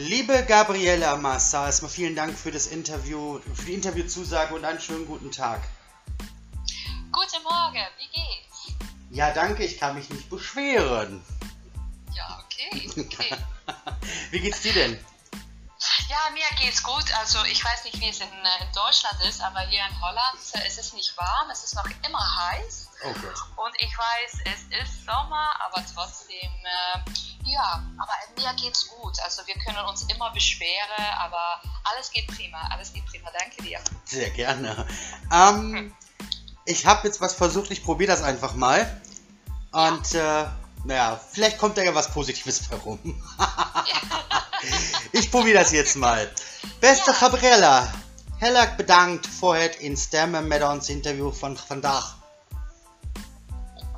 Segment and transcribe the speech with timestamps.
[0.00, 5.06] Liebe Gabriela Massa, erstmal vielen Dank für das Interview, für die Interviewzusage und einen schönen
[5.06, 5.60] guten Tag.
[7.12, 8.72] Guten Morgen, wie geht's?
[9.10, 11.22] Ja, danke, ich kann mich nicht beschweren.
[12.14, 12.90] Ja, okay.
[12.98, 13.36] okay.
[14.30, 14.98] wie geht's dir denn?
[16.08, 17.04] Ja, mir geht's gut.
[17.18, 20.38] Also ich weiß nicht, wie es in, äh, in Deutschland ist, aber hier in Holland
[20.54, 22.88] äh, es ist nicht warm, es ist noch immer heiß.
[23.04, 23.66] Oh Gott.
[23.66, 28.99] Und ich weiß, es ist Sommer, aber trotzdem, äh, ja, aber mir geht's gut.
[29.24, 33.30] Also wir können uns immer beschweren, aber alles geht prima, alles geht prima.
[33.38, 33.80] Danke dir.
[34.04, 34.86] Sehr gerne.
[35.32, 35.94] Ähm, hm.
[36.64, 39.00] Ich habe jetzt was versucht, ich probiere das einfach mal.
[39.72, 40.42] Und ja.
[40.42, 40.46] äh,
[40.84, 42.98] naja, vielleicht kommt da ja was Positives herum.
[45.12, 46.30] ich probiere das jetzt mal.
[46.80, 47.16] Beste ja.
[47.18, 47.92] Gabriella,
[48.38, 52.14] Hellack bedankt vorher in Stemmen met ons interview von vandaag.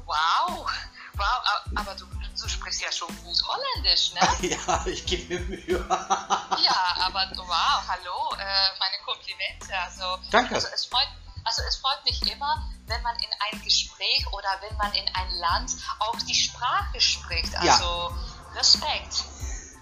[0.05, 0.67] Wow,
[1.15, 2.07] wow, aber du,
[2.41, 4.49] du sprichst ja schon gut Holländisch, ne?
[4.67, 5.87] ja, ich gebe mir Mühe.
[5.89, 9.73] ja, aber wow, hallo, äh, meine Komplimente.
[9.85, 10.55] Also, Danke.
[10.55, 11.09] Also es freut
[11.45, 15.31] also es freut mich immer, wenn man in ein Gespräch oder wenn man in ein
[15.39, 17.55] Land auch die Sprache spricht.
[17.57, 18.19] Also ja.
[18.55, 19.25] Respekt.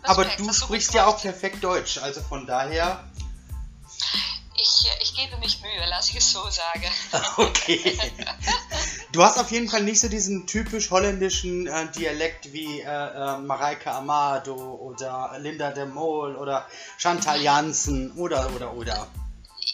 [0.02, 0.08] Respekt.
[0.08, 3.04] Aber du sprichst ja auch perfekt Deutsch, also von daher.
[4.54, 6.90] Ich, ich gebe mich Mühe, lass ich es so sagen.
[7.36, 7.98] Okay.
[9.12, 13.38] Du hast auf jeden Fall nicht so diesen typisch holländischen äh, Dialekt wie äh, äh,
[13.38, 16.66] Mareike Amado oder Linda de Mol oder
[16.96, 19.08] Chantal Janssen oder oder oder.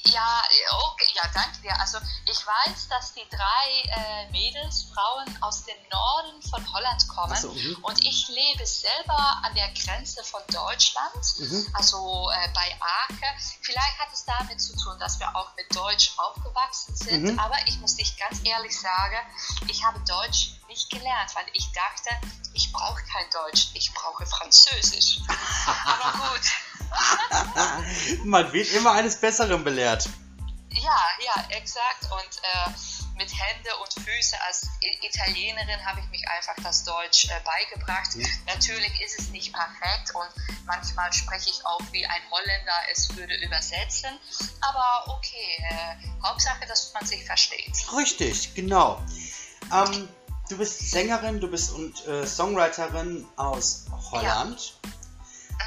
[0.07, 0.43] Ja,
[0.89, 1.81] okay, ja, danke dir.
[1.81, 7.37] Also ich weiß, dass die drei äh, Mädels, Frauen aus dem Norden von Holland kommen
[7.37, 7.79] so, mhm.
[7.83, 11.67] und ich lebe selber an der Grenze von Deutschland, mhm.
[11.73, 13.41] also äh, bei Aachen.
[13.63, 17.39] Vielleicht hat es damit zu tun, dass wir auch mit Deutsch aufgewachsen sind, mhm.
[17.39, 19.19] aber ich muss dich ganz ehrlich sagen,
[19.69, 22.11] ich habe Deutsch nicht gelernt, weil ich dachte,
[22.55, 25.21] ich brauche kein Deutsch, ich brauche Französisch.
[25.85, 26.43] aber gut.
[28.25, 30.09] Man wird immer eines Besseren belehrt.
[30.71, 32.05] Ja, ja, exakt.
[32.11, 32.71] Und äh,
[33.17, 34.69] mit Hände und Füße als
[35.03, 38.15] Italienerin habe ich mich einfach das Deutsch äh, beigebracht.
[38.15, 38.27] Mhm.
[38.47, 40.29] Natürlich ist es nicht perfekt und
[40.67, 44.11] manchmal spreche ich auch wie ein Holländer es würde übersetzen.
[44.61, 47.75] Aber okay, äh, Hauptsache, dass man sich versteht.
[47.97, 49.03] Richtig, genau.
[49.73, 50.09] Ähm,
[50.51, 54.75] du bist Sängerin, du bist und äh, Songwriterin aus Holland.
[54.85, 54.91] Ja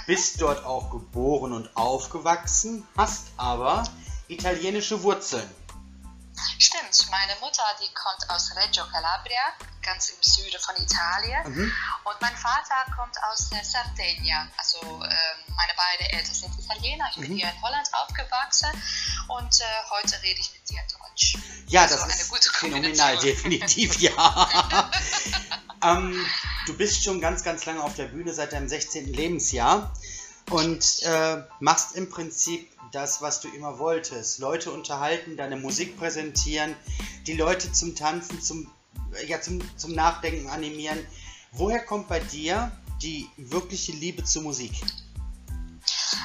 [0.06, 3.84] bist dort auch geboren und aufgewachsen, hast aber
[4.28, 5.50] italienische Wurzeln.
[6.58, 9.42] Stimmt, meine Mutter, die kommt aus Reggio Calabria,
[9.82, 11.42] ganz im Süden von Italien.
[11.52, 11.74] Mhm.
[12.04, 14.48] Und mein Vater kommt aus der Sardegna.
[14.58, 17.06] Also äh, meine beiden Eltern sind Italiener.
[17.12, 17.38] Ich bin mhm.
[17.38, 18.70] hier in Holland aufgewachsen
[19.28, 21.38] und äh, heute rede ich mit dir Deutsch.
[21.68, 24.90] Ja, das also ist phänomenal, definitiv, ja.
[25.84, 26.26] ähm,
[26.70, 29.12] du bist schon ganz, ganz lange auf der Bühne seit deinem 16.
[29.12, 29.92] Lebensjahr
[30.52, 34.38] und äh, machst im Prinzip das, was du immer wolltest.
[34.38, 36.76] Leute unterhalten, deine Musik präsentieren,
[37.26, 38.72] die Leute zum Tanzen, zum,
[39.26, 41.00] ja, zum, zum Nachdenken animieren.
[41.52, 42.72] Woher kommt bei dir
[43.02, 44.74] die wirkliche Liebe zur Musik?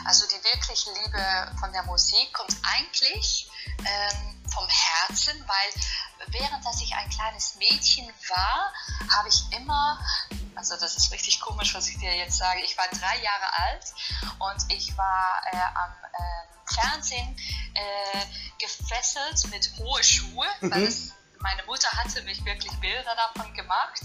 [0.05, 5.83] Also die wirkliche Liebe von der Musik kommt eigentlich ähm, vom Herzen, weil
[6.29, 8.73] während dass ich ein kleines Mädchen war,
[9.17, 9.99] habe ich immer,
[10.55, 13.95] also das ist richtig komisch, was ich dir jetzt sage, ich war drei Jahre alt
[14.39, 17.37] und ich war äh, am äh, Fernsehen
[17.75, 18.27] äh,
[18.59, 20.71] gefesselt mit hohen Schuhen, mhm.
[20.71, 24.01] weil es, meine Mutter hatte mich wirklich Bilder davon gemacht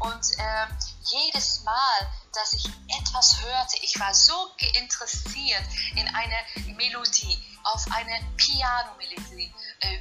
[0.00, 0.66] und äh,
[1.04, 2.68] jedes Mal, dass ich
[3.00, 5.62] etwas hörte, ich war so interessiert
[5.94, 9.54] in eine Melodie, auf eine Piano-Melodie,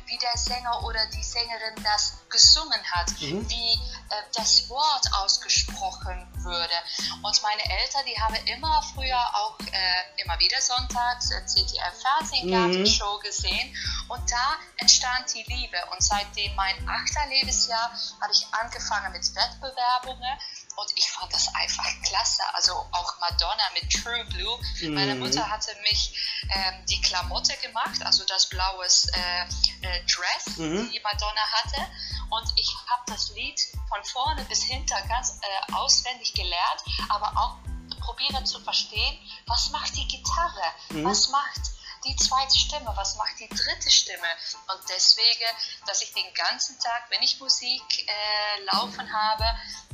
[0.06, 3.50] wie der Sänger oder die Sängerin das gesungen hat, mhm.
[3.50, 6.74] wie äh, das Wort ausgesprochen würde.
[7.22, 13.18] Und meine Eltern, die haben immer früher auch äh, immer wieder sonntags äh, ZDF Fernsehgartenshow
[13.18, 13.22] mhm.
[13.22, 13.76] gesehen
[14.10, 15.78] und da entstand die Liebe.
[15.92, 17.92] Und seitdem mein achter Lebensjahr
[18.22, 20.38] habe ich angefangen mit Wettbewerbungen
[20.76, 22.42] und ich fand das einfach klasse.
[22.54, 24.60] Also auch Madonna mit True Blue.
[24.82, 24.94] Mhm.
[24.94, 26.16] Meine Mutter hatte mich
[26.50, 29.42] ähm, die Klamotte gemacht, also das blaues äh,
[29.82, 30.90] äh, Dress, mhm.
[30.92, 31.88] die Madonna hatte.
[32.30, 37.58] Und ich habe das Lied von vorne bis hinter ganz äh, auswendig gelernt, aber auch
[38.00, 39.18] probiere zu verstehen,
[39.48, 41.06] was macht die Gitarre, mhm.
[41.06, 41.62] was macht
[42.06, 44.28] die zweite Stimme, was macht die dritte Stimme.
[44.74, 45.46] Und deswegen,
[45.86, 49.46] dass ich den ganzen Tag, wenn ich Musik äh, laufen habe,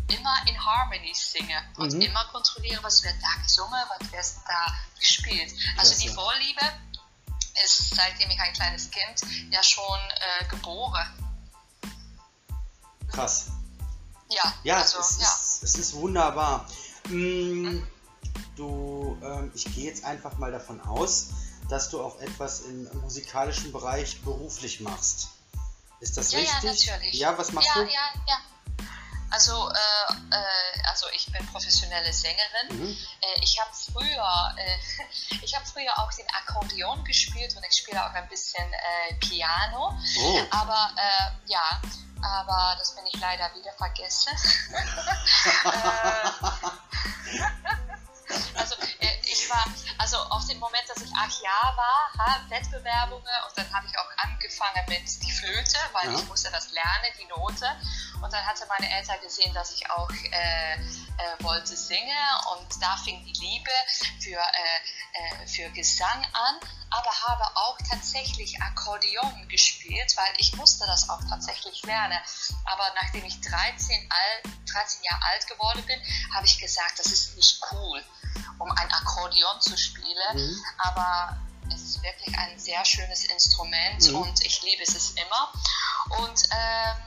[0.07, 2.01] immer in Harmony singe und mhm.
[2.01, 5.53] immer kontrolliere, was wird da gesungen, was wird da gespielt.
[5.77, 6.01] Also Klasse.
[6.01, 6.61] die Vorliebe
[7.63, 11.07] ist, seitdem ich ein kleines Kind, ja schon äh, geboren.
[13.11, 13.47] Krass.
[14.29, 15.27] Ja, ja, also, es, ja.
[15.27, 16.67] Ist, es ist wunderbar.
[17.07, 17.81] Mm,
[18.55, 21.29] du, äh, ähm, ich gehe jetzt einfach mal davon aus,
[21.69, 25.29] dass du auch etwas im musikalischen Bereich beruflich machst.
[25.99, 26.85] Ist das ja, richtig?
[26.85, 27.13] Ja, natürlich.
[27.15, 27.89] Ja, was machst ja, du?
[27.89, 28.37] Ja, ja,
[29.29, 32.69] also, äh, äh, also ich bin professionelle Sängerin.
[32.69, 32.97] Mhm.
[33.21, 34.77] Äh, ich habe früher, äh,
[35.43, 39.97] ich habe früher auch den Akkordeon gespielt und ich spiele auch ein bisschen äh, Piano.
[40.19, 40.41] Oh.
[40.51, 41.81] Aber äh, ja,
[42.21, 44.33] aber das bin ich leider wieder vergessen.
[48.55, 48.75] also
[49.23, 49.65] ich war,
[49.97, 54.09] also auf den Moment, dass ich acht Jahre war, Wettbewerbungen und dann habe ich auch
[54.17, 56.17] angefangen mit die Flöte, weil ja.
[56.17, 57.65] ich musste das lernen, die Note.
[58.21, 60.77] Und dann hatte meine Eltern gesehen, dass ich auch äh, äh,
[61.47, 63.71] wollte singen und da fing die Liebe
[64.21, 66.55] für, äh, äh für Gesang an,
[66.89, 72.19] aber habe auch tatsächlich Akkordeon gespielt, weil ich musste das auch tatsächlich lernen.
[72.65, 75.99] Aber nachdem ich 13, alt, 13 Jahre alt geworden bin,
[76.35, 78.03] habe ich gesagt, das ist nicht cool,
[78.59, 80.33] um ein Akkordeon zu spielen.
[80.33, 80.63] Mhm.
[80.79, 81.37] Aber
[81.73, 84.15] es ist wirklich ein sehr schönes Instrument mhm.
[84.17, 85.53] und ich liebe es immer.
[86.19, 86.97] Und ähm,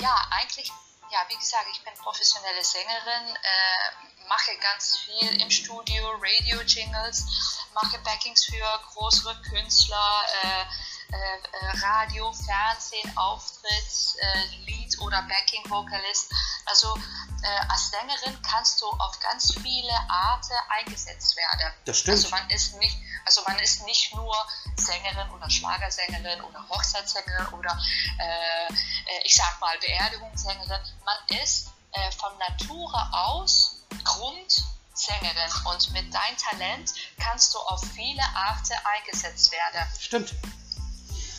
[0.00, 0.70] ja, eigentlich,
[1.10, 7.26] ja, wie gesagt, ich bin professionelle Sängerin, äh, mache ganz viel im Studio, Radio-Jingles,
[7.74, 10.64] mache Backings für größere Künstler, äh,
[11.10, 16.32] äh, Radio, Fernsehen, Auftritt, äh, Lead oder Backing-Vocalist.
[16.66, 16.94] Also
[17.42, 21.72] äh, als Sängerin kannst du auf ganz viele Arten eingesetzt werden.
[21.84, 22.16] Das stimmt.
[22.16, 24.34] Also man ist nicht, also man ist nicht nur
[24.76, 27.78] Sängerin oder Schlagersängerin oder Hochzeitssängerin oder
[28.18, 30.80] äh, äh, ich sag mal Beerdigungssängerin.
[31.04, 38.22] Man ist äh, von Natur aus Grundsängerin und mit deinem Talent kannst du auf viele
[38.22, 39.86] Arten eingesetzt werden.
[39.98, 40.34] Stimmt.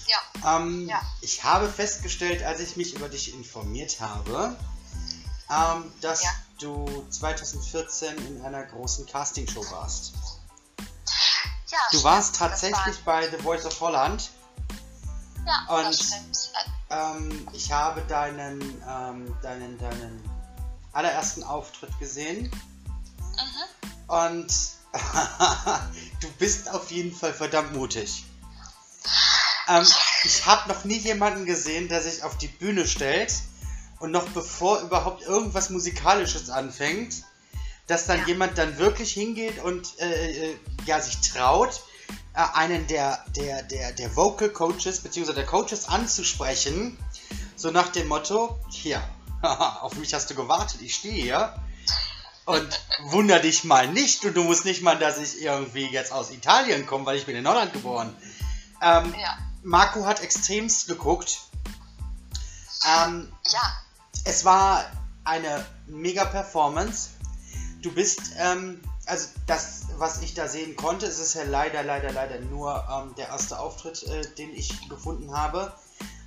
[0.09, 0.57] Ja.
[0.57, 1.01] Ähm, ja.
[1.21, 4.56] Ich habe festgestellt, als ich mich über dich informiert habe,
[5.50, 6.29] ähm, dass ja.
[6.59, 10.13] du 2014 in einer großen Castingshow warst.
[11.67, 13.21] Ja, du warst tatsächlich war...
[13.21, 14.29] bei The Voice of Holland.
[15.45, 16.51] Ja, und das stimmt.
[16.89, 20.29] Ähm, ich habe deinen, ähm, deinen, deinen
[20.91, 22.51] allerersten Auftritt gesehen.
[23.19, 24.07] Mhm.
[24.07, 24.53] Und
[26.21, 28.25] du bist auf jeden Fall verdammt mutig.
[29.69, 29.86] Ähm,
[30.24, 33.33] ich habe noch nie jemanden gesehen, der sich auf die Bühne stellt
[34.00, 37.24] und noch bevor überhaupt irgendwas Musikalisches anfängt,
[37.88, 38.27] dass dann ja.
[38.27, 41.81] jemand dann wirklich hingeht und äh, äh, ja sich traut,
[42.33, 45.33] äh, einen der, der, der, der Vocal Coaches bzw.
[45.33, 46.98] der Coaches anzusprechen,
[47.56, 49.01] so nach dem Motto, hier,
[49.42, 51.54] auf mich hast du gewartet, ich stehe hier.
[52.45, 56.31] Und wunder dich mal nicht und du musst nicht mal, dass ich irgendwie jetzt aus
[56.31, 58.16] Italien komme, weil ich bin in Holland geboren.
[58.81, 59.38] Ähm, ja.
[59.63, 61.41] Marco hat extremst geguckt.
[62.88, 63.73] Ähm, ja.
[64.23, 64.85] Es war
[65.23, 67.09] eine mega Performance.
[67.81, 72.11] Du bist, ähm, also das, was ich da sehen konnte, es ist ja leider, leider,
[72.11, 75.73] leider nur ähm, der erste Auftritt, äh, den ich gefunden habe.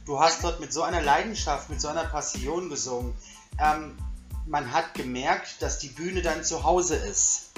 [0.05, 3.15] Du hast dort mit so einer Leidenschaft, mit so einer Passion gesungen.
[3.59, 3.97] Ähm,
[4.47, 7.53] man hat gemerkt, dass die Bühne dann zu Hause ist.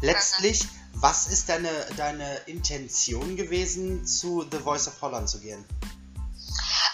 [0.00, 0.66] Letztlich
[1.06, 5.64] was ist deine, deine Intention gewesen, zu The Voice of Holland zu gehen?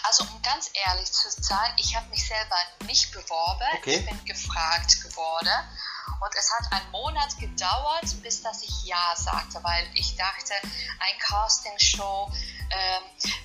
[0.03, 3.65] Also um ganz ehrlich zu sein, ich habe mich selber nicht beworben.
[3.77, 3.97] Okay.
[3.97, 5.49] Ich bin gefragt geworden.
[6.21, 11.19] Und es hat einen Monat gedauert, bis dass ich Ja sagte, weil ich dachte, ein
[11.19, 12.31] Castingshow,
[12.69, 13.03] ähm,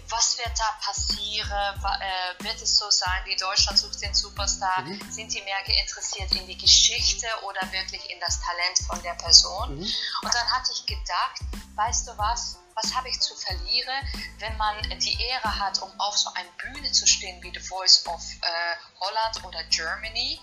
[0.08, 1.82] was wird da passieren?
[2.00, 4.82] Äh, wird es so sein wie Deutschland sucht den Superstar?
[4.82, 5.00] Mhm.
[5.10, 9.76] Sind die mehr interessiert in die Geschichte oder wirklich in das Talent von der Person?
[9.76, 9.82] Mhm.
[10.22, 11.40] Und dann hatte ich gedacht,
[11.74, 12.58] weißt du was?
[12.82, 14.06] was habe ich zu verlieren,
[14.38, 18.06] wenn man die Ehre hat, um auf so einer Bühne zu stehen wie The Voice
[18.06, 20.40] of äh, Holland oder Germany,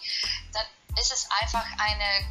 [0.53, 0.65] dann
[0.99, 2.27] ist es einfach eine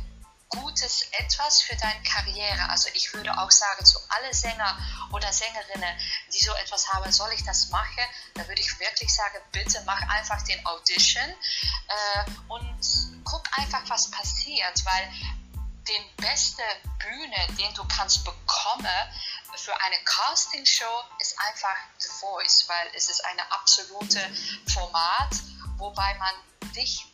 [0.49, 2.69] gutes Etwas für deine Karriere.
[2.69, 4.79] Also ich würde auch sagen, zu alle Sänger
[5.13, 5.99] oder Sängerinnen,
[6.33, 8.05] die so etwas haben, soll ich das machen?
[8.35, 14.11] Da würde ich wirklich sagen, bitte mach einfach den Audition äh, und guck einfach, was
[14.11, 15.13] passiert, weil
[15.89, 16.63] den beste
[16.99, 18.87] Bühne, den du kannst bekommen
[19.57, 24.21] für eine Castingshow, ist einfach The Voice, weil es ist eine absolute
[24.73, 25.31] Format,
[25.77, 26.35] wobei man
[26.73, 27.07] dich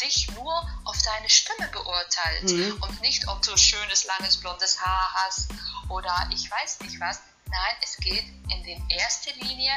[0.00, 0.54] dich nur
[0.84, 2.82] auf deine Stimme beurteilt mhm.
[2.82, 5.50] und nicht, ob du schönes, langes, blondes Haar hast
[5.88, 7.20] oder ich weiß nicht was.
[7.46, 9.72] Nein, es geht in den erster Linie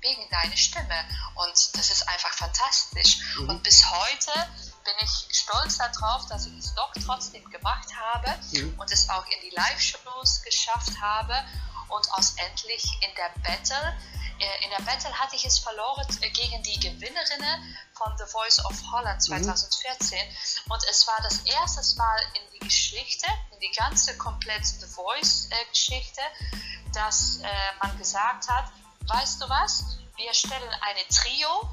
[0.00, 1.04] wegen deiner Stimme
[1.36, 3.18] und das ist einfach fantastisch.
[3.38, 3.48] Mhm.
[3.48, 4.32] Und bis heute
[4.84, 8.74] bin ich stolz darauf, dass ich es doch trotzdem gemacht habe mhm.
[8.78, 11.34] und es auch in die Live-Shows geschafft habe
[11.88, 13.96] und ausendlich in der Battle
[14.64, 18.74] in der Battle hatte ich es verloren äh, gegen die Gewinnerinnen von The Voice of
[18.90, 20.72] Holland 2014 mhm.
[20.72, 26.20] und es war das erste Mal in die Geschichte, in die ganze komplette The Voice-Geschichte,
[26.94, 27.48] dass äh,
[27.82, 28.72] man gesagt hat,
[29.06, 31.70] weißt du was, wir stellen eine Trio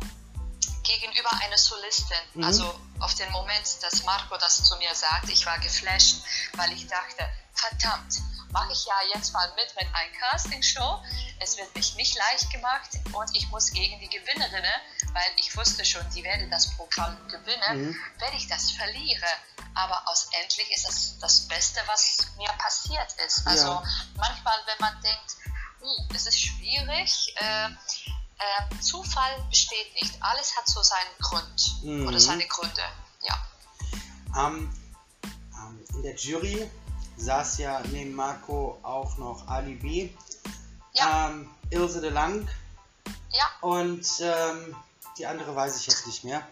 [0.84, 2.18] gegenüber einer Solistin.
[2.34, 2.44] Mhm.
[2.44, 6.18] Also auf den Moment, dass Marco das zu mir sagte, ich war geflasht,
[6.54, 8.22] weil ich dachte, verdammt,
[8.52, 11.02] mache ich ja jetzt mal mit mit einer Castingshow.
[11.40, 14.82] Es wird mich nicht leicht gemacht und ich muss gegen die Gewinnerinnen,
[15.14, 17.96] weil ich wusste schon, die werden das Programm gewinnen, mhm.
[18.20, 19.28] wenn ich das verliere.
[19.76, 23.46] Aber ausendlich ist es das Beste, was mir passiert ist.
[23.46, 23.84] Also ja.
[24.16, 25.38] manchmal, wenn man denkt,
[25.82, 27.70] uh, es ist schwierig, äh,
[28.40, 30.16] äh, Zufall besteht nicht.
[30.22, 32.08] Alles hat so seinen Grund mhm.
[32.08, 32.82] oder seine Gründe.
[33.22, 33.38] Ja.
[34.36, 34.74] Um,
[35.54, 36.70] um, in der Jury
[37.20, 40.10] saß ja neben Marco auch noch Ali B,
[40.94, 41.30] ja.
[41.30, 42.48] ähm, Ilse de Lang
[43.32, 43.46] ja.
[43.62, 44.76] und ähm,
[45.18, 46.48] die andere weiß ich jetzt nicht mehr.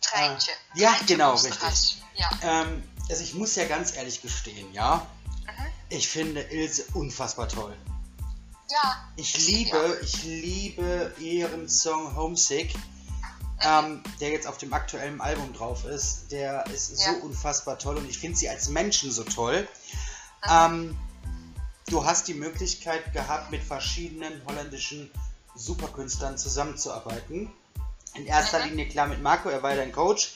[0.00, 0.52] Treintje.
[0.74, 2.02] Äh, ja, Treintje genau, richtig.
[2.14, 2.30] Ja.
[2.42, 5.06] Ähm, also ich muss ja ganz ehrlich gestehen, ja,
[5.44, 5.66] mhm.
[5.88, 7.76] ich finde Ilse unfassbar toll.
[8.70, 9.08] Ja.
[9.16, 10.02] Ich liebe, ja.
[10.02, 12.74] ich liebe ihren Song Homesick
[13.64, 17.12] ähm, der jetzt auf dem aktuellen Album drauf ist, der ist ja.
[17.12, 19.66] so unfassbar toll und ich finde sie als Menschen so toll.
[20.50, 20.96] Ähm,
[21.88, 25.10] du hast die Möglichkeit gehabt, mit verschiedenen holländischen
[25.54, 27.52] Superkünstlern zusammenzuarbeiten.
[28.14, 28.70] In erster mhm.
[28.70, 30.34] Linie klar mit Marco, er war ja dein Coach.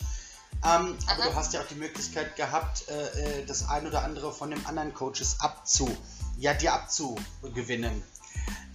[0.65, 4.33] Ähm, aber du hast ja auch die Möglichkeit gehabt, äh, äh, das ein oder andere
[4.33, 5.95] von den anderen Coaches abzu,
[6.39, 8.03] ja, dir abzugewinnen.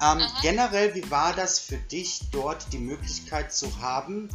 [0.01, 0.27] Ähm, mhm.
[0.41, 4.29] Generell, wie war das für dich, dort die Möglichkeit zu haben,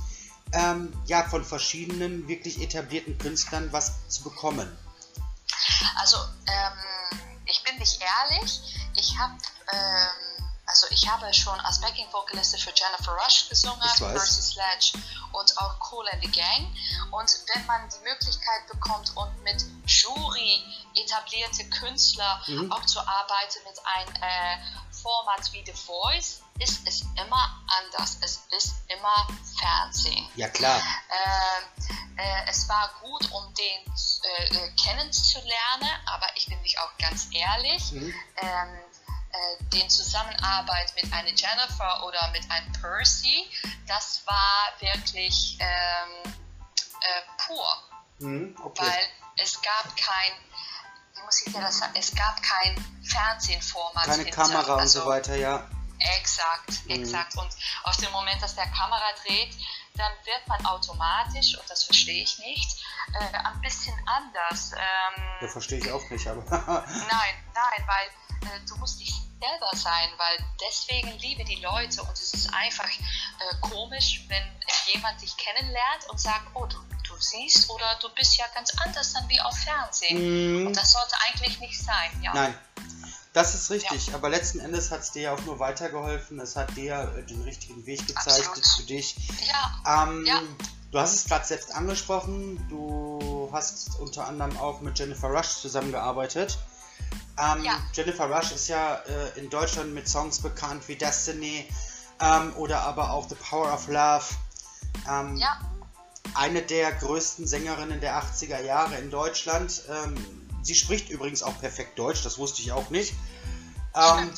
[0.52, 4.78] ähm, ja, von verschiedenen wirklich etablierten Künstlern was zu bekommen?
[5.96, 8.60] Also, ähm, ich bin nicht ehrlich,
[8.94, 9.34] ich habe
[9.72, 10.26] ähm,
[10.66, 14.98] also ich habe schon als Backing Vocaliste für Jennifer Rush gesungen, Percy Sledge
[15.32, 16.66] und auch Cool and the Gang.
[17.12, 20.62] Und wenn man die Möglichkeit bekommt und mit Jury
[20.94, 22.72] etablierte Künstler mhm.
[22.72, 24.56] auch zu arbeiten mit einem äh,
[25.06, 28.18] Format wie The Voice, ist es immer anders.
[28.22, 30.28] Es ist immer Fernsehen.
[30.34, 30.80] Ja, klar.
[31.08, 33.92] Äh, äh, es war gut, um den
[34.24, 37.92] äh, äh, kennenzulernen, aber ich bin mich auch ganz ehrlich.
[37.92, 38.14] Mhm.
[38.36, 38.78] Ähm,
[39.30, 43.48] äh, den Zusammenarbeit mit einer Jennifer oder mit einem Percy,
[43.86, 46.32] das war wirklich ähm,
[47.00, 47.66] äh, pur.
[48.18, 48.82] Mhm, okay.
[48.82, 50.32] Weil es gab kein,
[51.16, 54.04] wie muss ich dir das sagen, es gab kein Fernsehformat.
[54.04, 55.66] Keine hinter, Kamera und so also weiter, ja.
[55.98, 57.02] Exakt, mhm.
[57.02, 57.36] exakt.
[57.36, 57.48] Und
[57.84, 59.54] auf dem Moment, dass der Kamera dreht,
[59.94, 64.72] dann wird man automatisch, und das verstehe ich nicht, äh, ein bisschen anders.
[64.72, 66.44] Ähm, das verstehe ich auch nicht, aber.
[66.50, 72.12] nein, nein, weil äh, du musst dich selber sein, weil deswegen liebe die Leute und
[72.12, 74.42] es ist einfach äh, komisch, wenn
[74.92, 76.76] jemand dich kennenlernt und sagt, oh, du,
[77.16, 80.62] du siehst oder du bist ja ganz anders dann wie auf Fernsehen.
[80.62, 80.66] Mm.
[80.66, 82.32] Und das sollte eigentlich nicht sein, ja.
[82.34, 82.54] Nein.
[83.32, 84.14] Das ist richtig, ja.
[84.14, 86.40] aber letzten Endes hat es dir ja auch nur weitergeholfen.
[86.40, 88.66] Es hat dir äh, den richtigen Weg gezeigt Absolut.
[88.66, 89.16] für dich.
[89.46, 90.04] Ja.
[90.04, 90.40] Ähm, ja.
[90.90, 92.66] Du hast es gerade selbst angesprochen.
[92.70, 96.58] Du hast unter anderem auch mit Jennifer Rush zusammengearbeitet.
[97.38, 97.78] Ähm, ja.
[97.92, 101.68] Jennifer Rush ist ja äh, in Deutschland mit Songs bekannt wie Destiny
[102.20, 104.24] ähm, oder aber auch The Power of Love.
[105.10, 105.60] Ähm, ja.
[106.34, 109.82] Eine der größten Sängerinnen der 80er Jahre in Deutschland.
[109.88, 110.14] Ähm,
[110.62, 113.14] sie spricht übrigens auch perfekt Deutsch, das wusste ich auch nicht.
[113.94, 114.30] Ähm,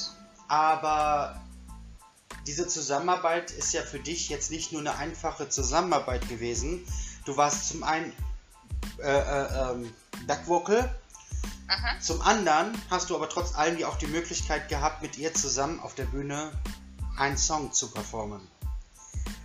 [0.47, 1.41] aber
[2.47, 6.87] diese Zusammenarbeit ist ja für dich jetzt nicht nur eine einfache Zusammenarbeit gewesen.
[7.25, 8.13] Du warst zum einen
[8.99, 9.93] äh, äh, ähm,
[10.27, 10.95] Backvocal
[11.69, 12.01] Mhm.
[12.01, 15.81] Zum anderen hast du aber trotz allem die auch die Möglichkeit gehabt, mit ihr zusammen
[15.81, 16.51] auf der Bühne
[17.19, 18.41] einen Song zu performen.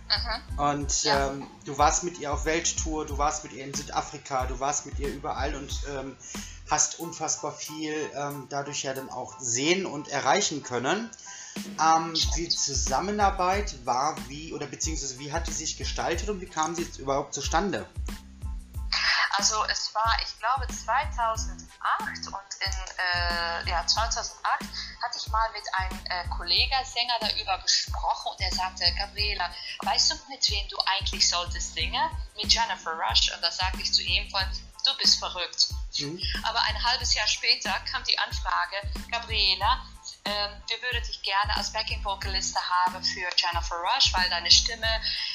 [0.08, 0.58] Mhm.
[0.58, 1.30] Und ja.
[1.30, 4.86] ähm, du warst mit ihr auf Welttour, du warst mit ihr in Südafrika, du warst
[4.86, 6.16] mit ihr überall und ähm,
[6.70, 11.10] hast unfassbar viel ähm, dadurch ja dann auch sehen und erreichen können.
[11.80, 16.74] Ähm, die Zusammenarbeit war wie, oder beziehungsweise wie hat die sich gestaltet und wie kam
[16.74, 17.86] sie jetzt überhaupt zustande?
[19.36, 24.60] Also es war, ich glaube, 2008 und in äh, ja, 2008
[25.02, 29.50] hatte ich mal mit einem äh, Kollega-Sänger darüber gesprochen und er sagte, Gabriela,
[29.82, 32.10] weißt du, mit wem du eigentlich solltest singen?
[32.36, 33.32] Mit Jennifer Rush.
[33.34, 34.44] Und da sagte ich zu ihm von,
[34.84, 35.68] du bist verrückt.
[35.98, 36.22] Mhm.
[36.44, 38.76] Aber ein halbes Jahr später kam die Anfrage,
[39.10, 39.84] Gabriela,
[40.26, 44.88] ähm, wir würden dich gerne als Backing Vocaliste haben für Jennifer Rush, weil deine Stimme,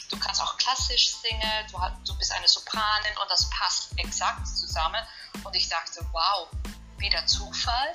[0.10, 5.02] du kannst auch klassisch singen, du, du bist eine Sopranin und das passt exakt zusammen.
[5.44, 6.48] Und ich dachte, wow,
[6.98, 7.94] wieder Zufall.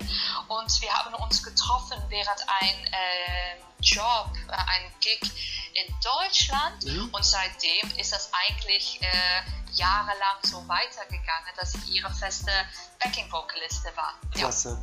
[0.49, 5.21] Und wir haben uns getroffen während ein äh, Job, ein Gig
[5.75, 6.85] in Deutschland.
[6.85, 7.11] Mhm.
[7.13, 9.43] Und seitdem ist das eigentlich äh,
[9.73, 12.51] jahrelang so weitergegangen, dass ich ihre feste
[13.03, 14.15] Backing-Vocaliste war.
[14.33, 14.79] Klasse.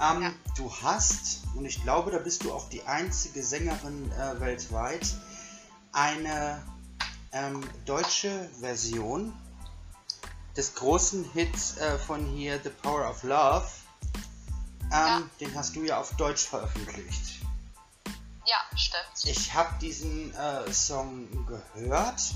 [0.00, 0.12] Ja.
[0.12, 0.32] Ähm, ja.
[0.56, 5.06] Du hast, und ich glaube, da bist du auch die einzige Sängerin äh, weltweit,
[5.92, 6.62] eine
[7.32, 9.32] ähm, deutsche Version
[10.56, 13.66] des großen Hits äh, von hier The Power of Love.
[14.86, 15.22] Ähm, ja.
[15.40, 17.40] Den hast du ja auf Deutsch veröffentlicht.
[18.46, 19.24] Ja, stimmt.
[19.24, 22.34] Ich habe diesen äh, Song gehört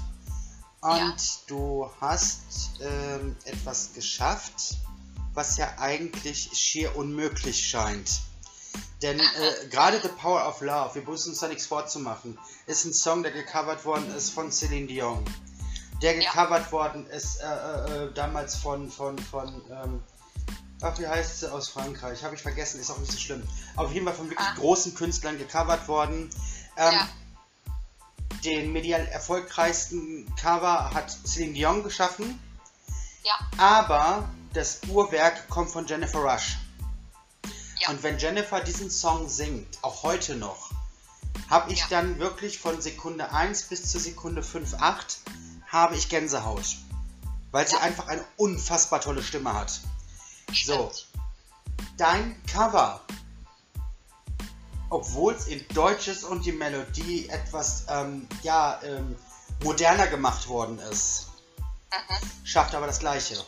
[0.82, 1.16] und ja.
[1.46, 4.76] du hast ähm, etwas geschafft,
[5.32, 8.20] was ja eigentlich schier unmöglich scheint.
[9.02, 12.94] Denn äh, gerade The Power of Love, wir müssen uns da nichts vorzumachen, ist ein
[12.94, 15.24] Song, der gecovert worden ist von Celine Dion
[16.02, 16.72] der gecovert ja.
[16.72, 20.02] worden ist, äh, äh, äh, damals von, von, von, ähm,
[20.82, 22.24] ach, wie heißt sie aus Frankreich?
[22.24, 23.42] Habe ich vergessen, ist auch nicht so schlimm.
[23.76, 24.54] Auf jeden Fall von wirklich ah.
[24.56, 26.28] großen Künstlern gecovert worden.
[26.76, 27.08] Ähm, ja.
[28.44, 32.40] Den medial erfolgreichsten Cover hat Celine Dion geschaffen.
[33.22, 33.38] Ja.
[33.58, 36.58] Aber das Uhrwerk kommt von Jennifer Rush.
[37.82, 37.90] Ja.
[37.90, 40.70] Und wenn Jennifer diesen Song singt, auch heute noch,
[41.50, 41.86] habe ich ja.
[41.90, 45.18] dann wirklich von Sekunde 1 bis zur Sekunde 5, 8
[45.66, 46.76] habe ich Gänsehaut.
[47.50, 49.80] Weil sie einfach eine unfassbar tolle Stimme hat.
[50.52, 50.92] So.
[51.96, 53.00] Dein Cover.
[54.88, 59.16] Obwohl es in Deutsch ist und die Melodie etwas, ähm, ja, ähm,
[59.62, 61.28] moderner gemacht worden ist.
[61.90, 62.44] Mhm.
[62.44, 63.42] Schafft aber das Gleiche.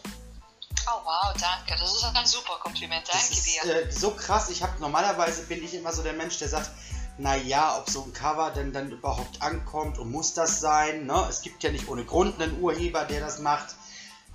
[0.87, 1.81] Oh wow, danke.
[1.81, 3.07] Das ist ein super Kompliment.
[3.09, 3.75] Danke das ist, dir.
[3.75, 4.51] Äh, so krass.
[4.51, 6.71] Ich habe normalerweise bin ich immer so der Mensch, der sagt,
[7.17, 11.07] naja, ob so ein Cover denn dann überhaupt ankommt und muss das sein.
[11.07, 11.27] Ne?
[11.29, 13.77] Es gibt ja nicht ohne Grund einen Urheber, der das macht.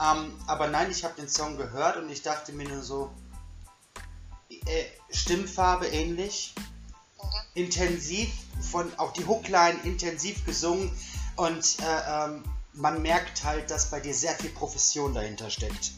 [0.01, 3.12] Ähm, aber nein, ich habe den Song gehört und ich dachte mir nur so,
[4.50, 6.53] äh, Stimmfarbe ähnlich,
[7.18, 7.63] mhm.
[7.63, 8.29] intensiv,
[8.72, 10.91] von auch die Hookline intensiv gesungen
[11.36, 15.91] und äh, ähm, man merkt halt, dass bei dir sehr viel Profession dahinter steckt.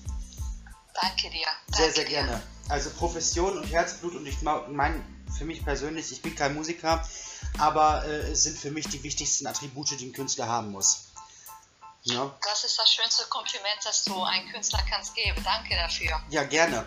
[0.99, 1.45] Danke dir.
[1.67, 2.09] Danke sehr, sehr dir.
[2.09, 2.41] gerne.
[2.69, 5.03] Also Profession und Herzblut und ich meine,
[5.37, 7.07] für mich persönlich, ich bin kein Musiker,
[7.57, 11.11] aber äh, es sind für mich die wichtigsten Attribute, die ein Künstler haben muss.
[12.03, 12.35] Ja.
[12.43, 15.41] Das ist das schönste Kompliment, das du einem Künstler kannst geben.
[15.43, 16.19] Danke dafür.
[16.29, 16.85] Ja, gerne.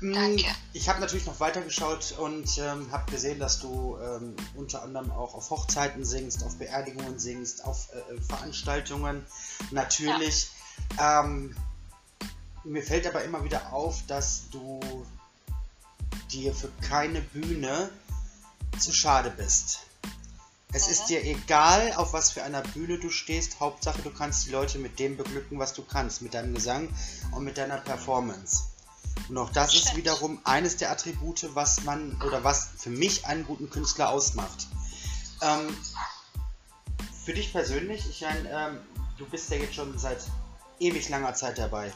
[0.00, 0.54] Mm, Danke.
[0.72, 5.34] Ich habe natürlich noch weitergeschaut und ähm, habe gesehen, dass du ähm, unter anderem auch
[5.34, 9.24] auf Hochzeiten singst, auf Beerdigungen singst, auf äh, Veranstaltungen.
[9.70, 10.48] Natürlich.
[10.98, 11.20] Ja.
[11.20, 11.54] Ähm,
[12.64, 14.80] mir fällt aber immer wieder auf, dass du
[16.30, 17.90] dir für keine Bühne
[18.78, 19.80] zu schade bist.
[20.72, 20.92] Es mhm.
[20.92, 23.60] ist dir egal, auf was für einer Bühne du stehst.
[23.60, 26.88] Hauptsache, du kannst die Leute mit dem beglücken, was du kannst, mit deinem Gesang
[27.32, 28.64] und mit deiner Performance.
[29.28, 29.86] Und auch das Stimmt.
[29.86, 34.68] ist wiederum eines der Attribute, was man oder was für mich einen guten Künstler ausmacht.
[35.42, 35.76] Ähm,
[37.24, 38.78] für dich persönlich, ich meine, ähm,
[39.18, 40.22] du bist ja jetzt schon seit
[40.78, 41.92] ewig langer Zeit dabei.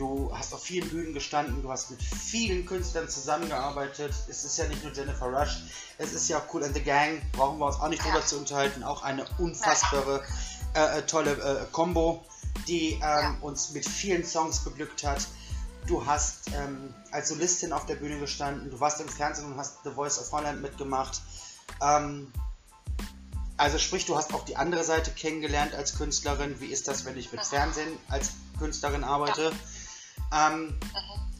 [0.00, 4.14] Du hast auf vielen Bühnen gestanden, du hast mit vielen Künstlern zusammengearbeitet.
[4.30, 5.58] Es ist ja nicht nur Jennifer Rush,
[5.98, 8.38] es ist ja auch Cool and the Gang, brauchen wir uns auch nicht drüber zu
[8.38, 8.82] unterhalten.
[8.82, 10.22] Auch eine unfassbare,
[10.74, 12.24] äh, äh, tolle äh, Combo,
[12.66, 15.26] die ähm, uns mit vielen Songs beglückt hat.
[15.86, 19.84] Du hast ähm, als Solistin auf der Bühne gestanden, du warst im Fernsehen und hast
[19.84, 21.20] The Voice of Holland mitgemacht.
[21.82, 22.32] Ähm,
[23.58, 26.58] also sprich, du hast auch die andere Seite kennengelernt als Künstlerin.
[26.58, 29.42] Wie ist das, wenn ich mit Fernsehen als Künstlerin arbeite?
[29.42, 29.52] Ja.
[30.32, 30.80] Ähm, mhm.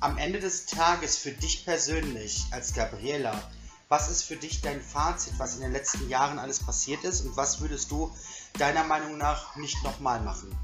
[0.00, 3.38] Am Ende des Tages für dich persönlich als Gabriela,
[3.90, 7.36] was ist für dich dein Fazit, was in den letzten Jahren alles passiert ist und
[7.36, 8.16] was würdest du
[8.54, 10.56] deiner Meinung nach nicht nochmal machen?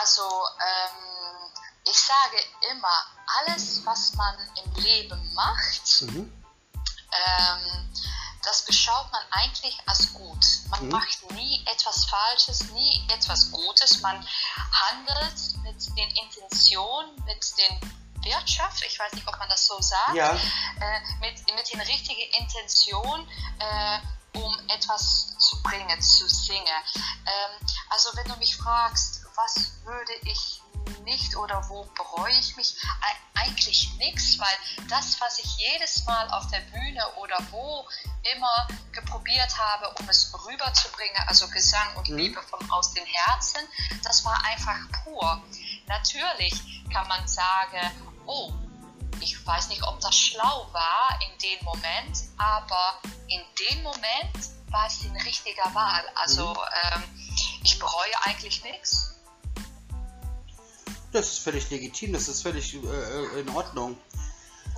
[0.00, 1.50] Also, ähm,
[1.84, 2.36] ich sage
[2.70, 2.94] immer,
[3.40, 4.34] alles, was man
[4.64, 6.32] im Leben macht, mhm.
[7.12, 7.90] ähm,
[8.44, 10.44] das beschaut man eigentlich als gut.
[10.68, 10.92] Man mhm.
[10.92, 14.00] macht nie etwas Falsches, nie etwas Gutes.
[14.00, 14.26] Man
[14.72, 20.14] handelt mit den Intentionen, mit den Wirtschaft, ich weiß nicht, ob man das so sagt,
[20.14, 20.32] ja.
[20.32, 23.26] äh, mit, mit den richtigen Intentionen,
[23.58, 23.98] äh,
[24.34, 26.66] um etwas zu bringen, zu singen.
[26.96, 30.59] Ähm, also wenn du mich fragst, was würde ich
[31.04, 32.76] nicht oder wo bereue ich mich?
[33.34, 37.88] Eigentlich nichts, weil das, was ich jedes Mal auf der Bühne oder wo
[38.34, 42.18] immer geprobiert habe, um es rüberzubringen, also Gesang und mhm.
[42.18, 43.60] Liebe von aus dem Herzen,
[44.02, 45.42] das war einfach pur.
[45.86, 46.54] Natürlich
[46.92, 47.90] kann man sagen,
[48.26, 48.52] oh,
[49.20, 54.86] ich weiß nicht, ob das schlau war in dem Moment, aber in dem Moment war
[54.86, 56.04] es die richtige Wahl.
[56.14, 56.58] Also mhm.
[56.94, 57.02] ähm,
[57.62, 59.14] ich bereue eigentlich nichts.
[61.12, 63.96] Das ist völlig legitim, das ist völlig äh, in Ordnung.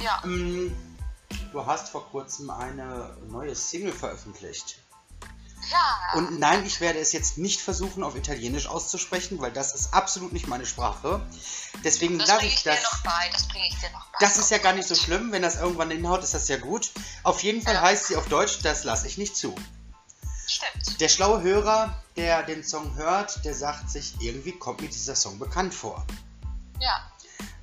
[0.00, 0.20] Ja.
[0.24, 0.74] Ähm,
[1.52, 4.78] du hast vor kurzem eine neue Single veröffentlicht.
[5.70, 6.18] Ja.
[6.18, 10.32] Und nein, ich werde es jetzt nicht versuchen, auf Italienisch auszusprechen, weil das ist absolut
[10.32, 11.24] nicht meine Sprache.
[11.84, 12.78] Deswegen das lasse bringe ich ich das.
[12.80, 13.30] dir noch bei.
[13.32, 14.18] Das bringe ich dir noch bei.
[14.20, 16.90] Das ist ja gar nicht so schlimm, wenn das irgendwann hinhaut, ist das ja gut.
[17.22, 17.82] Auf jeden Fall Ja.
[17.82, 19.54] heißt sie auf Deutsch, das lasse ich nicht zu.
[20.54, 21.00] Stimmt.
[21.00, 25.38] Der schlaue Hörer, der den Song hört, der sagt sich, irgendwie kommt mir dieser Song
[25.38, 26.06] bekannt vor.
[26.80, 27.10] Ja.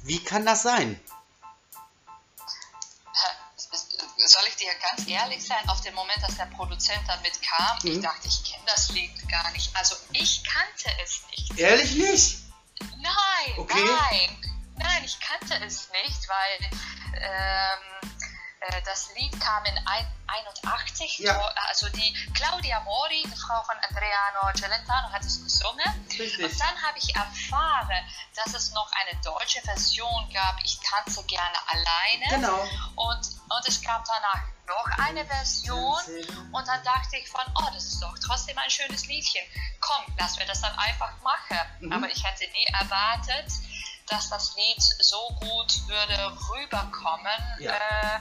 [0.04, 0.99] Wie kann das sein?
[4.17, 7.95] Soll ich dir ganz ehrlich sein, auf den Moment, dass der Produzent damit kam, ich
[7.97, 8.02] Mhm.
[8.04, 9.75] dachte, ich kenne das Lied gar nicht.
[9.75, 11.58] Also ich kannte es nicht.
[11.58, 12.38] Ehrlich nicht?
[12.97, 13.84] Nein, Okay.
[13.84, 16.69] nein, nein, ich kannte es nicht, weil
[17.15, 17.80] ähm,
[18.18, 18.18] äh,
[18.85, 21.19] das Lied kam in ein, 81.
[21.19, 21.37] Ja.
[21.39, 26.05] wo- Also die Claudia Mori, die Frau von Adriano Celentano, hat es gesungen.
[26.09, 26.39] Richtig.
[26.43, 28.03] Und dann habe ich erfahren,
[28.35, 30.57] dass es noch eine deutsche Version gab.
[30.63, 32.25] Ich tanze gerne alleine.
[32.29, 32.59] Genau.
[32.95, 33.19] Und,
[33.49, 35.99] und es gab danach noch eine Version.
[36.51, 39.41] Und dann dachte ich von, oh, das ist doch trotzdem ein schönes Liedchen.
[39.79, 41.59] Komm, lass wir das dann einfach machen.
[41.79, 41.93] Mhm.
[41.93, 43.51] Aber ich hätte nie erwartet,
[44.07, 47.73] dass das Lied so gut würde rüberkommen Ja.
[47.73, 48.19] äh,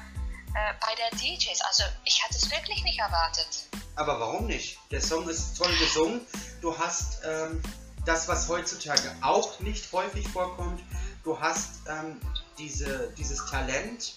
[0.55, 1.61] äh, bei der DJs.
[1.63, 3.67] Also ich hatte es wirklich nicht erwartet.
[3.97, 4.79] Aber warum nicht?
[4.91, 6.21] Der Song ist toll gesungen.
[6.61, 7.63] Du hast ähm,
[8.05, 10.81] das, was heutzutage auch nicht häufig vorkommt.
[11.25, 12.21] Du hast ähm,
[12.59, 14.15] diese, dieses Talent,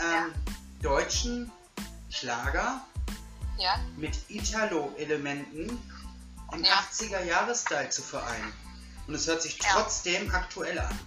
[0.00, 0.34] ähm,
[0.82, 1.50] deutschen
[2.10, 2.80] Schlager
[3.56, 5.68] Ja, mit Italo-Elementen
[6.52, 6.72] im Ja.
[6.90, 8.52] 80er-Jahres-Style zu vereinen.
[9.06, 9.70] Und es hört sich Ja.
[9.72, 10.98] trotzdem aktuell an.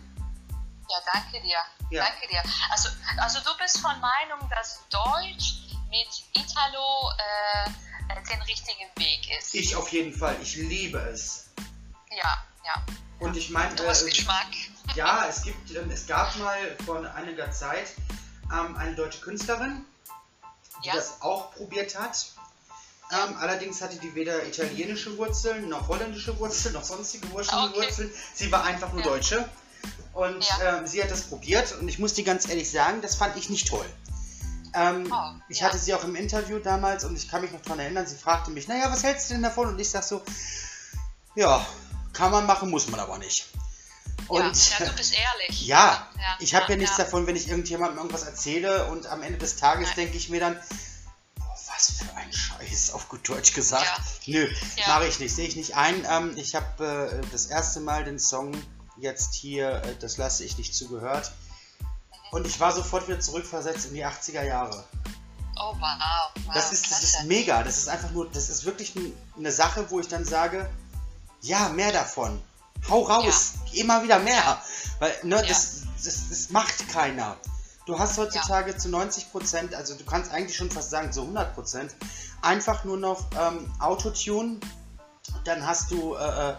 [0.89, 1.57] ja, danke dir.
[1.91, 2.05] Ja.
[2.05, 2.41] Danke dir.
[2.71, 5.55] Also, also du bist von Meinung, dass Deutsch
[5.89, 7.69] mit Italo äh,
[8.29, 9.53] den richtigen Weg ist.
[9.53, 10.35] Ich auf jeden Fall.
[10.41, 11.45] Ich liebe es.
[12.09, 12.83] Ja, ja.
[13.19, 14.47] Und ich meine, Du hast äh, Geschmack.
[14.95, 17.91] Ja, es gibt, ähm, es gab mal vor einiger Zeit
[18.51, 19.85] ähm, eine deutsche Künstlerin,
[20.83, 20.95] die Ja.
[20.95, 22.25] das auch probiert hat.
[23.11, 27.57] Ähm, allerdings hatte die weder italienische Wurzeln, noch holländische Wurzeln, noch sonstige Wurzeln.
[27.59, 27.81] Ah, Okay.
[27.81, 28.13] Wurzeln.
[28.33, 29.07] Sie war einfach nur Ja.
[29.09, 29.49] Deutsche.
[30.13, 30.77] Und Ja.
[30.77, 33.49] ähm, sie hat das probiert und ich muss dir ganz ehrlich sagen, das fand ich
[33.49, 33.85] nicht toll.
[34.73, 35.67] Ähm, Oh, ich ja.
[35.67, 38.51] hatte sie auch im Interview damals und ich kann mich noch daran erinnern, sie fragte
[38.51, 39.67] mich, naja, was hältst du denn davon?
[39.67, 40.21] Und ich sag so,
[41.35, 41.65] ja,
[42.13, 43.47] kann man machen, muss man aber nicht.
[44.27, 45.61] Und ja, du bist ehrlich.
[45.67, 49.23] ja, ja ich habe ja, ja, nichts davon, wenn ich irgendjemandem irgendwas erzähle und am
[49.23, 50.55] Ende des Tages denke ich mir dann,
[51.35, 54.01] boah, was für ein Scheiß, auf gut Deutsch gesagt.
[54.25, 54.47] Nö,
[54.87, 56.05] mache ich nicht, sehe ich nicht ein.
[56.09, 58.53] Ähm, ich habe äh, das erste Mal den Song
[59.01, 61.31] jetzt hier, äh, das lasse ich nicht zugehört.
[62.31, 64.85] Und ich war sofort wieder zurückversetzt in die 80er Jahre.
[65.57, 66.31] Oh, wow.
[66.45, 67.61] wow Das ist, das ist mega.
[67.63, 68.93] Das ist einfach nur, das ist wirklich
[69.37, 70.69] eine Sache, wo ich dann sage,
[71.41, 72.41] ja, mehr davon.
[72.89, 74.61] Hau raus, immer wieder mehr.
[74.99, 75.41] Weil, ne, Ja.
[75.43, 77.37] das, das, das macht keiner.
[77.85, 81.53] Du hast heutzutage zu 90 Prozent, also du kannst eigentlich schon fast sagen zu 100
[81.53, 81.95] Prozent,
[82.41, 84.59] einfach nur noch ähm, Autotune.
[85.43, 86.55] Dann hast du äh, äh,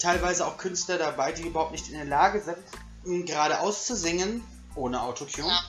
[0.00, 5.00] teilweise auch Künstler dabei, die überhaupt nicht in der Lage sind, geradeaus zu singen, ohne
[5.02, 5.48] Autotune.
[5.48, 5.60] Ja.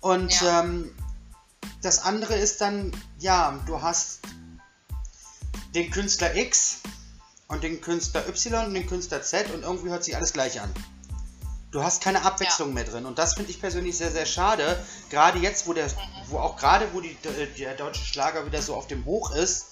[0.00, 0.60] Und Ja.
[0.60, 0.94] ähm,
[1.82, 4.20] das andere ist dann, ja, du hast
[5.74, 6.78] den Künstler X
[7.46, 10.72] und den Künstler Y und den Künstler Z und irgendwie hört sich alles gleich an.
[11.70, 14.82] Du hast keine Abwechslung mehr drin und das finde ich persönlich sehr, sehr schade.
[15.10, 15.86] Gerade jetzt, wo der,
[16.28, 17.16] wo auch gerade, wo die,
[17.58, 19.66] der deutsche Schlager wieder so auf dem Hoch ist,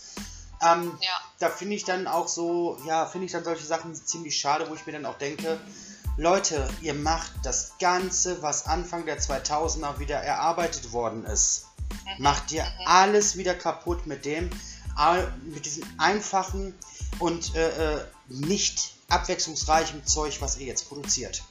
[0.63, 1.21] ähm, Ja.
[1.39, 4.75] da finde ich dann auch so, ja, finde ich dann solche Sachen ziemlich schade, wo
[4.75, 5.59] ich mir dann auch denke,
[6.17, 11.67] Leute, ihr macht das Ganze, was Anfang der 2000er wieder erarbeitet worden ist,
[12.19, 14.49] macht ihr alles wieder kaputt mit dem,
[15.45, 16.75] mit diesem einfachen
[17.19, 21.43] und äh, äh, nicht abwechslungsreichen Zeug, was ihr jetzt produziert.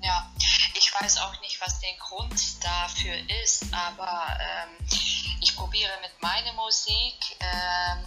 [0.00, 0.32] Ja,
[0.74, 4.86] ich weiß auch nicht, was der Grund dafür ist, aber ähm,
[5.42, 8.04] ich probiere mit meiner Musik ähm,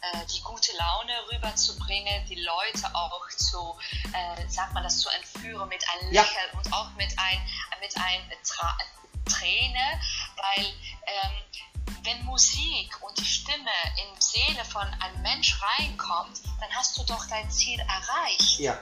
[0.00, 3.78] äh, die gute Laune rüberzubringen, die Leute auch zu,
[4.12, 6.22] äh, sagt man das, zu entführen mit einem Ja.
[6.22, 7.48] Lächeln und auch mit ein,
[7.80, 8.76] mit ein Tra
[9.24, 10.00] Träne,
[10.36, 16.70] weil ähm, wenn Musik und die Stimme in die Seele von einem Mensch reinkommt, dann
[16.74, 18.76] hast du doch dein Ziel erreicht Ja,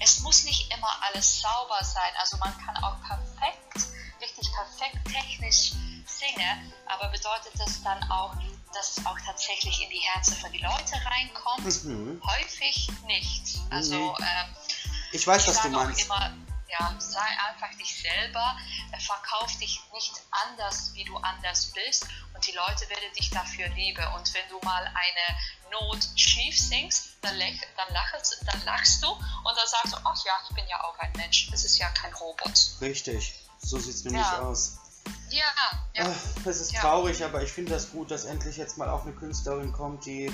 [0.00, 2.10] es muss nicht immer alles sauber sein.
[2.18, 3.88] Also man kann auch perfekt,
[4.20, 5.72] richtig perfekt technisch
[6.18, 8.34] singen, aber bedeutet das dann auch,
[8.74, 11.84] dass es auch tatsächlich in die Herzen von die Leute reinkommt?
[11.84, 12.20] Mhm.
[12.24, 13.58] Häufig nicht.
[13.70, 14.26] Also Nee.
[14.26, 14.56] ähm,
[15.12, 16.04] ich weiß, ich was du meinst.
[16.04, 16.32] immer,
[16.68, 18.56] ja, sei einfach dich selber,
[18.92, 23.68] äh, verkauf dich nicht anders, wie du anders bist und die Leute werden dich dafür
[23.68, 24.04] lieben.
[24.16, 29.56] Und wenn du mal eine Not schief singst, dann, dann, lachst, dann lachst du und
[29.56, 32.12] dann sagst du, ach ja, ich bin ja auch ein Mensch, das ist ja kein
[32.14, 32.52] Robot.
[32.80, 34.40] Richtig, so sieht es nämlich ja.
[34.40, 34.78] aus.
[35.30, 35.44] Ja,
[35.94, 36.14] ja.
[36.44, 36.80] Das ist ja.
[36.80, 40.32] traurig, aber ich finde das gut, dass endlich jetzt mal auch eine Künstlerin kommt, die,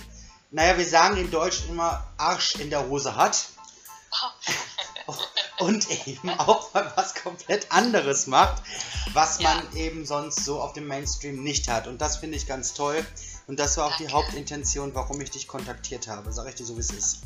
[0.50, 3.46] naja, wir sagen in Deutsch immer Arsch in der Hose hat.
[5.58, 8.62] und eben auch mal was komplett anderes macht,
[9.12, 9.54] was ja.
[9.54, 11.86] man eben sonst so auf dem Mainstream nicht hat.
[11.86, 13.04] Und das finde ich ganz toll.
[13.46, 14.06] Und das war auch Danke.
[14.06, 16.32] die Hauptintention, warum ich dich kontaktiert habe.
[16.32, 17.22] Sag ich dir so, wie es ist.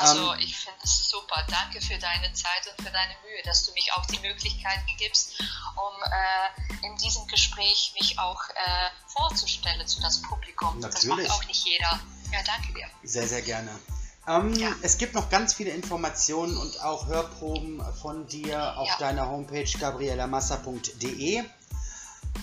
[0.00, 1.44] Also ähm, ich finde es super.
[1.48, 5.38] Danke für deine Zeit und für deine Mühe, dass du mich auch die Möglichkeit gibst,
[5.76, 10.80] um äh, in diesem Gespräch mich auch äh, vorzustellen zu das Publikum.
[10.80, 11.26] Natürlich.
[11.26, 12.00] Das macht auch nicht jeder.
[12.32, 12.86] Ja, danke dir.
[13.02, 13.78] Sehr, sehr gerne.
[14.26, 14.74] Ähm, ja.
[14.80, 18.96] Es gibt noch ganz viele Informationen und auch Hörproben von dir auf ja.
[18.98, 21.36] deiner Homepage gabrielamassa.de.
[21.36, 21.46] Ähm,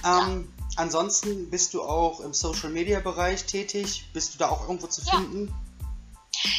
[0.03, 0.23] ja.
[0.75, 4.09] Ansonsten bist du auch im Social Media Bereich tätig.
[4.13, 5.51] Bist du da auch irgendwo zu finden?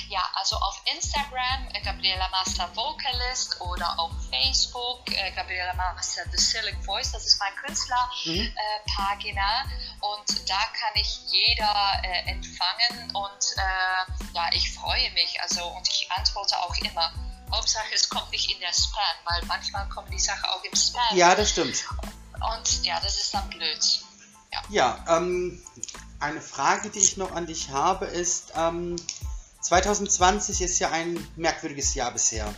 [0.08, 6.38] Ja, also auf Instagram äh, Gabriela Master Vocalist oder auf Facebook äh, Gabriela Master The
[6.38, 9.70] Silk Voice, das ist mein Künstlerpagina mhm.
[9.70, 15.66] äh, und da kann ich jeder äh, empfangen und äh, ja, ich freue mich also
[15.68, 17.12] und ich antworte auch immer.
[17.50, 21.16] Hauptsache es kommt nicht in der Spam, weil manchmal kommen die Sachen auch im Spam.
[21.16, 21.84] Ja, das stimmt.
[22.52, 24.00] Und ja, das ist dann blöd.
[24.52, 25.62] Ja, ja ähm,
[26.20, 28.96] eine Frage, die ich noch an dich habe, ist, ähm,
[29.60, 32.54] 2020 ist ja ein merkwürdiges Jahr bisher.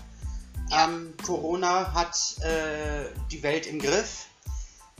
[0.73, 4.27] Ähm, Corona hat äh, die Welt im Griff.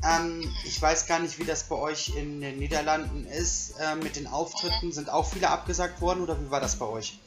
[0.03, 3.75] Ähm, ich weiß gar nicht, wie das bei euch in den Niederlanden ist.
[3.79, 7.21] Äh, mit den Auftritten sind auch viele abgesagt worden oder wie war das bei euch?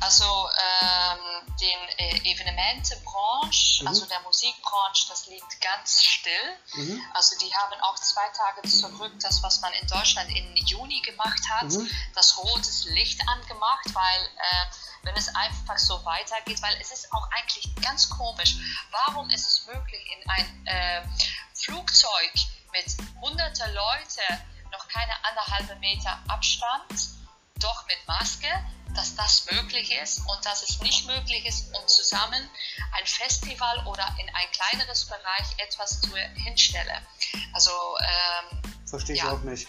[0.00, 3.88] Also ähm, den äh, Evenementenbranche, mhm.
[3.88, 6.32] also der Musikbranche, das liegt ganz still.
[6.74, 7.02] Mhm.
[7.14, 11.42] Also die haben auch zwei Tage zurück das, was man in Deutschland im Juni gemacht
[11.50, 11.90] hat, mhm.
[12.14, 14.66] das rotes Licht angemacht, weil äh,
[15.02, 18.56] wenn es einfach so weitergeht, weil es ist auch eigentlich ganz komisch.
[18.90, 21.02] Warum ist es möglich in ein äh,
[21.54, 22.32] Flugzeug
[22.72, 24.22] mit hunderte Leute
[24.70, 27.17] noch keine anderthalb Meter Abstand,
[27.58, 28.48] doch mit Maske?
[28.94, 32.50] dass das möglich ist und dass es nicht möglich ist, um zusammen
[32.92, 37.06] ein Festival oder in ein kleineres Bereich etwas zu hinstellen.
[37.52, 39.32] Also ähm, verstehe ich ja.
[39.32, 39.68] auch nicht.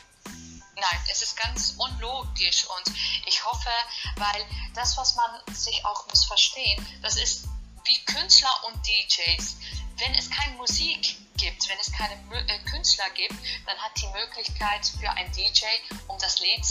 [0.75, 3.69] Nein, es ist ganz unlogisch und ich hoffe,
[4.15, 7.45] weil das, was man sich auch muss verstehen, das ist
[7.83, 9.57] wie Künstler und DJs.
[9.97, 12.15] Wenn es keine Musik gibt, wenn es keine
[12.47, 15.65] äh, Künstler gibt, dann hat die Möglichkeit für ein DJ,
[16.07, 16.65] um das Lied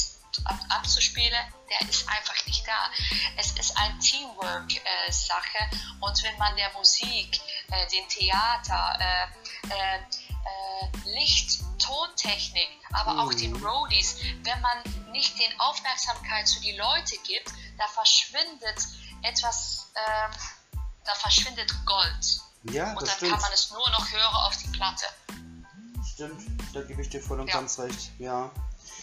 [0.47, 2.91] abzuspielen, der ist einfach nicht da.
[3.37, 9.27] Es ist ein Teamwork-Sache äh, und wenn man der Musik, äh, dem Theater, äh,
[9.69, 13.21] äh, äh Licht, Tontechnik, aber mhm.
[13.21, 14.79] auch den Roadies, wenn man
[15.13, 18.87] nicht den Aufmerksamkeit zu den Leuten gibt, da verschwindet
[19.23, 20.31] etwas, ähm,
[21.05, 22.41] da verschwindet Gold.
[22.65, 23.33] Ja, und dann stimmt.
[23.33, 25.07] kann man es nur noch hören auf die Platte.
[26.13, 27.55] Stimmt, da gebe ich dir voll und ja.
[27.55, 28.51] ganz recht, ja.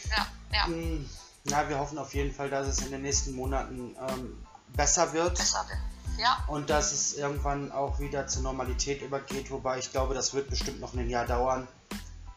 [0.09, 0.67] Ja, ja.
[0.67, 1.09] Mm,
[1.45, 5.37] na, wir hoffen auf jeden Fall, dass es in den nächsten Monaten ähm, besser wird.
[5.37, 5.79] Besser wird.
[6.19, 6.43] Ja.
[6.47, 10.79] Und dass es irgendwann auch wieder zur Normalität übergeht, wobei ich glaube, das wird bestimmt
[10.79, 11.67] noch ein Jahr dauern.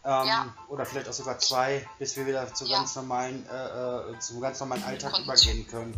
[0.05, 0.55] Ähm, ja.
[0.69, 2.79] Oder vielleicht auch sogar zwei, bis wir wieder zu ja.
[2.79, 5.95] ganz normalen, äh, äh zum ganz normalen Alltag Und übergehen können.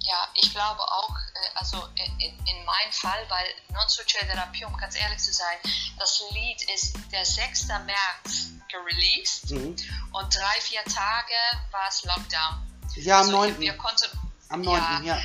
[0.00, 5.18] Ja, ich glaube auch, äh, also in, in meinem Fall, weil Non-Social-Therapie, um ganz ehrlich
[5.18, 5.56] zu sein,
[5.98, 7.68] das Lied ist der 6.
[7.68, 9.76] März gereleased mhm.
[10.12, 11.34] und drei, vier Tage
[11.70, 12.74] war es Lockdown.
[12.96, 13.60] Ja, also am 9.
[13.60, 14.80] Wir konnten, am 9.
[14.80, 15.20] Ja, ja.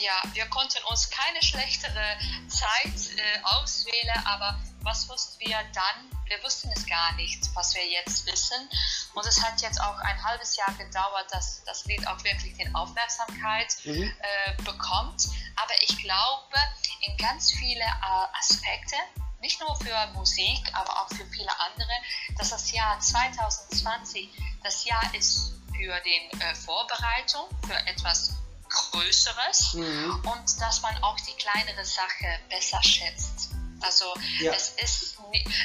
[0.00, 6.10] ja, wir konnten uns keine schlechtere Zeit äh, auswählen, aber was wussten wir dann?
[6.26, 8.68] Wir wussten es gar nicht, was wir jetzt wissen.
[9.14, 12.72] Und es hat jetzt auch ein halbes Jahr gedauert, dass das Lied auch wirklich die
[12.72, 14.04] Aufmerksamkeit mhm.
[14.04, 15.28] äh, bekommt.
[15.56, 16.56] Aber ich glaube,
[17.00, 18.96] in ganz viele äh, Aspekte,
[19.40, 21.92] nicht nur für Musik, aber auch für viele andere,
[22.38, 24.30] dass das Jahr 2020
[24.62, 28.34] das Jahr ist für die äh, Vorbereitung, für etwas
[28.68, 30.22] Größeres mhm.
[30.24, 33.50] und dass man auch die kleinere Sache besser schätzt.
[33.80, 34.04] Also
[34.40, 34.52] ja.
[34.52, 35.16] es ist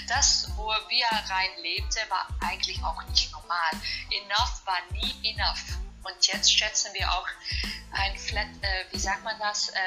[0.07, 3.71] das, wo wir rein lebte, war eigentlich auch nicht normal.
[4.09, 5.63] Enough war nie enough.
[6.03, 7.27] Und jetzt schätzen wir auch
[7.91, 9.79] ein Flat, äh, wie sagt man das, äh,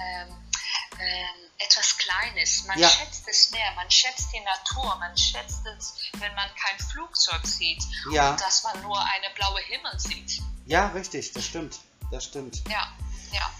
[0.00, 0.50] ähm,
[0.98, 1.24] äh,
[1.64, 2.64] etwas Kleines.
[2.66, 2.88] Man ja.
[2.88, 7.82] schätzt es mehr, man schätzt die Natur, man schätzt es, wenn man kein Flugzeug sieht
[8.10, 8.30] ja.
[8.30, 10.42] und dass man nur eine blaue Himmel sieht.
[10.66, 12.62] Ja, richtig, das stimmt, das stimmt.
[12.68, 12.92] Ja,
[13.32, 13.50] ja.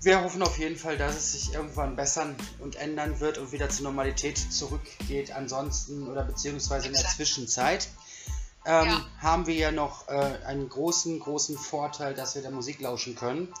[0.00, 3.68] wir hoffen auf jeden Fall, dass es sich irgendwann bessern und ändern wird und wieder
[3.68, 5.30] zur Normalität zurückgeht.
[5.32, 7.88] Ansonsten oder beziehungsweise in der Zwischenzeit
[8.66, 9.06] ähm, ja.
[9.20, 13.52] haben wir ja noch äh, einen großen, großen Vorteil, dass wir der Musik lauschen können.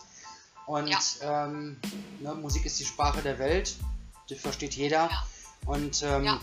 [0.66, 1.46] Und ja.
[1.46, 1.78] ähm,
[2.20, 3.76] ne, Musik ist die Sprache der Welt,
[4.30, 5.10] die versteht jeder.
[5.10, 5.26] Ja.
[5.66, 6.40] Und ähm, ja.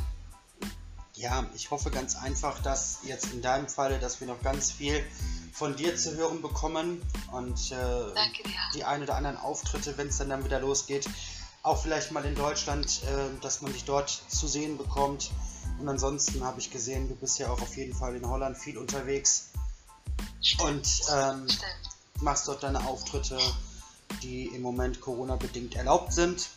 [1.15, 5.03] ja, ich hoffe ganz einfach, dass jetzt in deinem Falle, dass wir noch ganz viel
[5.53, 7.75] von dir zu hören bekommen und äh,
[8.73, 11.07] die ein oder anderen Auftritte, wenn es dann, dann wieder losgeht,
[11.63, 15.31] auch vielleicht mal in Deutschland, äh, dass man dich dort zu sehen bekommt.
[15.79, 18.77] Und ansonsten habe ich gesehen, du bist ja auch auf jeden Fall in Holland viel
[18.77, 19.49] unterwegs
[20.41, 20.61] Stimmt.
[20.63, 21.47] und ähm,
[22.21, 23.37] machst dort deine Auftritte,
[24.21, 26.49] die im Moment Corona-bedingt erlaubt sind.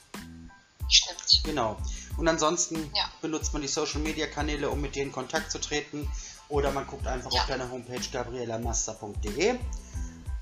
[0.89, 1.43] Stimmt.
[1.45, 1.77] Genau.
[2.17, 3.11] Und ansonsten ja.
[3.21, 6.09] benutzt man die Social-Media-Kanäle, um mit dir in Kontakt zu treten.
[6.49, 7.41] Oder man guckt einfach ja.
[7.41, 9.49] auf deine Homepage gabrielamaster.de.
[9.49, 9.59] Ähm,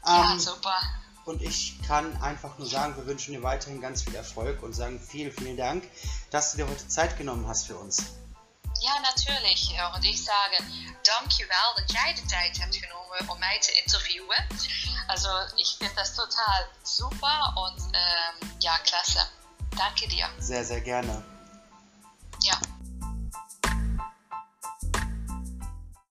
[0.04, 0.74] ja, super.
[1.24, 5.00] Und ich kann einfach nur sagen, wir wünschen dir weiterhin ganz viel Erfolg und sagen
[5.00, 5.88] vielen, vielen Dank,
[6.30, 8.02] dass du dir heute Zeit genommen hast für uns.
[8.82, 9.70] Ja, natürlich.
[9.94, 10.56] Und ich sage,
[11.02, 14.46] dankjewel dat jij de tijd hebt genomen om mij te interviewen.
[15.06, 19.26] Also, ich finde das total super und ähm, ja, klasse.
[19.76, 20.28] Danke dir.
[20.38, 21.22] Sehr, sehr gerne.
[22.40, 22.58] Ja.